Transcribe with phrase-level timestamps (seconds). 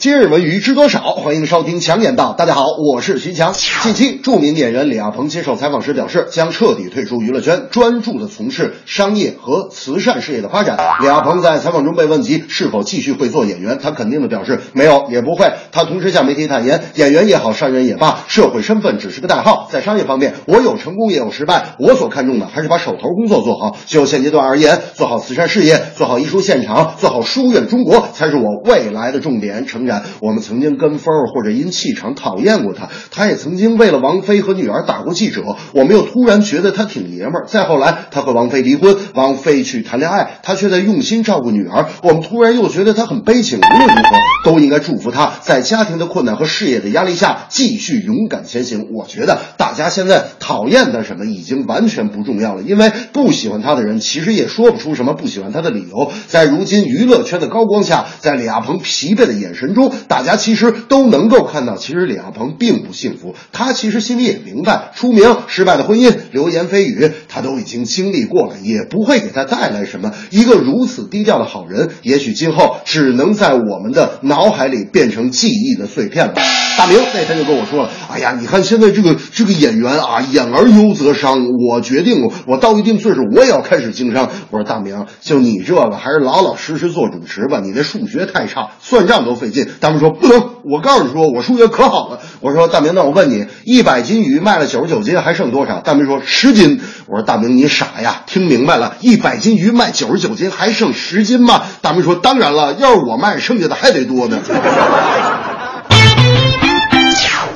[0.00, 1.12] 今日文娱知多少？
[1.12, 2.32] 欢迎收听强言道。
[2.32, 3.52] 大家好，我是徐强。
[3.82, 10.78] 近期，著名演员李亚鹏接受采访时表示，将彻底退出娱乐圈，专注的从事商业和慈善事业的发展。
[11.02, 15.52] 李亚鹏在采访中被问及是否继续会做演员，他肯定的表示没有，也不会。
[15.70, 19.68] 他同时向媒体坦言，演员也好，商人也罢，社会身份只是个代号。
[19.70, 23.76] 在商业方面，我有成功也有失败，我所看重的还是把手头工作做好。
[23.84, 29.66] 就现阶段而言，做好慈善事业，做好艺术现场，做好书院中国，才是我未来的重点。
[29.66, 29.84] 诚
[30.20, 37.44] 我们曾经跟风或者因气场讨厌过他，他也曾经为了王菲和女儿打过记者，我们又突然觉得他挺爷们儿。
[37.46, 43.58] 再后来，他和王菲离婚，王菲去谈恋爱，他却在用心照顾女儿，我们突然又觉得他很悲情。
[43.58, 48.88] 无论如何，都应该祝福他在家庭的困难和事业的压力下继续勇敢前行。
[48.92, 56.10] 我觉得大家现在讨厌他什么已经完全不重要了，因为不喜欢他的人其实也说不出什么不喜欢他的理由。
[56.26, 63.34] 在如今娱乐圈的高光下，在李亚鹏疲惫的眼神中，大家其实都能够看到，其实李亚鹏并不幸福。
[63.52, 70.12] 他其实心里也明白，出名、失败的婚姻、流言蜚语，他都已经经历过了，也不会给他带来什么。
[70.30, 76.34] 一个如此低调的好人，也许今后只能在我们的脑海里变成记忆的碎片了。
[76.78, 81.44] 大明那天就跟我说了：“哎呀，你看现在这个这个演员啊，演而优则商。
[81.68, 87.60] 我决定，我到一定岁数，我也要开始经商。”我说：“大明，就你这个，还是老老实实做主持吧。
[87.60, 98.22] 你这数学太差，算账都费劲。”大明说：“不能，我告诉你说，我数学可好了。”我说：“大明，那我问你，一百斤鱼卖了九十九斤，还剩多少？”大明说：“十斤。”我说：“大明，你傻呀？
[98.26, 104.38] 听明白了，一百斤鱼卖九十九斤，还剩十斤吗？”大明说：“当然了，要是我卖，剩下的还得多呢。”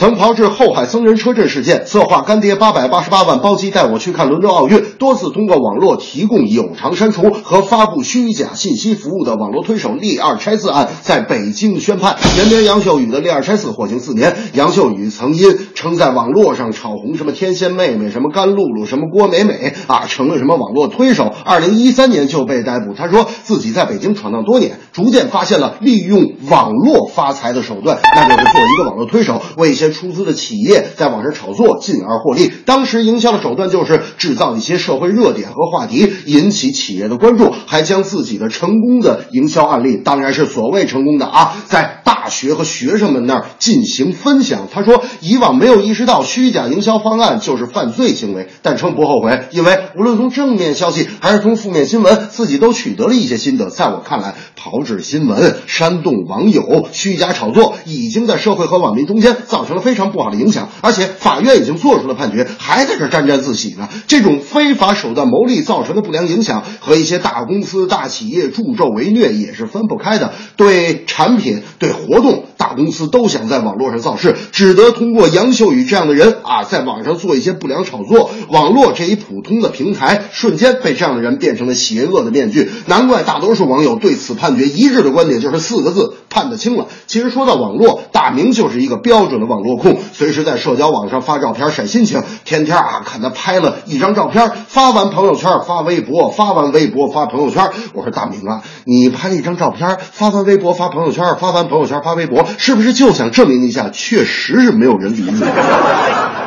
[0.00, 14.34] 曾炮制后海僧人车震事件，策划干爹八百八十八万包机带我去看伦敦奥运，多次通过网络提供有偿删除和发布虚假信息服务的网络推手利二拆四案在北京宣判，原名杨秀宇的利二拆四获刑四年。
[14.54, 22.94] 杨秀宇曾因称在网络上炒红什么天仙妹妹、什么甘露露、什么郭美美啊，成了什么网络推手，二零一三年就被逮捕。
[22.94, 32.52] 他说自己在北京闯荡多年，逐渐发现了利用网络发财的手段，那就是做一个网推手，为一些出资的企业在网上炒作，进而获利。
[32.66, 44.68] 当时营销的手段就是制造一些社会热点和话题，引起企业的关注，还将自己的成功的营销案例，当然是所谓成功的啊，在大学和学生们那儿进行分享。
[44.72, 53.68] 他说，以往没有意识到虚假营销方案就是犯罪行为，但称不后悔，因为无论从正面消息还是从负面新闻，自己都取得了一些心得。
[53.68, 63.88] 在我看来，炮制新闻、煽动网友、虚假炒作，已经在社会和网民中间造成了非常不好的影响，而且法院已经做出了判决，还在这沾沾自喜呢。
[64.06, 70.32] 这种非法手段牟利造成的不良影响，和一些大公司、大企业助纣为虐也是分不开的。
[70.56, 78.30] 对产品、对活活动，大公司都想在网络上造势，只得通过杨秀宇这样的人啊，在网上做一些不良炒作。
[78.50, 82.70] 网络这一普通的平台，瞬间被这样的人变成了邪恶的面具。
[82.84, 86.88] 难怪大多数网友对此判决一致的观点就是四个字：判得轻了。
[87.06, 97.70] 其实说到网络，大明就是一个标准的网络控，随时在社交网上发照片晒心情，天天啊看他拍了一张照片，发完朋友圈发微博，发完微博发朋友圈。
[97.94, 105.42] 我说大明啊，你拍了一张照片，发完微博发朋友圈，发完朋友圈发微博，是不是就想证明一下，确实是没有人理你？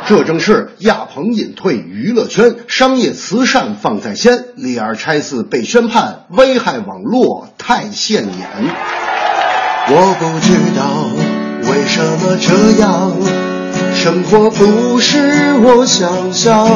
[0.06, 4.46] 这正是亚鹏隐退娱乐圈，商业慈善放在先。
[4.56, 8.50] 李二拆四被宣判，危害网络太现眼。
[9.88, 11.08] 我不知道
[11.72, 13.14] 为什么这样，
[13.96, 16.68] 生活不是我想象，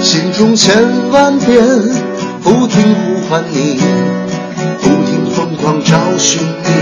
[0.00, 1.60] 心中千万遍
[2.42, 3.80] 不停呼唤你，
[4.80, 6.79] 不停疯狂找寻你。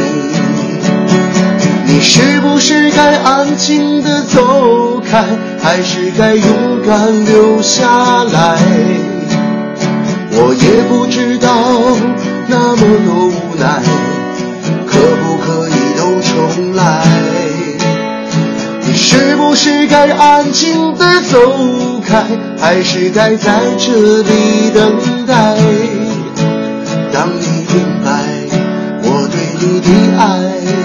[1.99, 5.25] 你是不是该安静的走开，
[5.61, 8.57] 还是该勇敢留下来？
[10.31, 11.51] 我也不知道
[12.47, 13.83] 那么多无奈，
[14.87, 17.05] 可不可以都重来？
[18.83, 22.25] 你是不是该安静的走开，
[22.61, 25.57] 还是该在这里等待？
[27.13, 28.23] 当你明白
[29.03, 30.78] 我对你的爱。